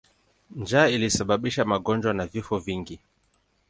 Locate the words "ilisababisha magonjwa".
0.87-2.13